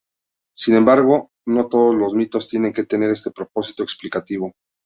Sin 0.57 0.73
embargo, 0.75 1.29
no 1.45 1.67
todos 1.67 1.93
los 1.93 2.15
mitos 2.15 2.47
tienen 2.47 2.73
que 2.73 2.85
tener 2.85 3.11
este 3.11 3.29
propósito 3.29 3.83
explicativo. 3.83 4.51